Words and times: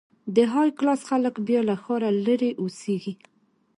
د 0.35 0.37
های 0.53 0.69
کلاس 0.79 1.01
خلک 1.09 1.33
بیا 1.47 1.61
له 1.69 1.75
ښاره 1.83 2.09
لرې 2.25 2.51
اوسېږي. 2.61 3.13